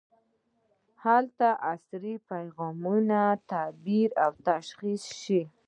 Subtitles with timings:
[1.03, 5.41] هلته عصبي پیغامونه تعبیر او تشخیص شي.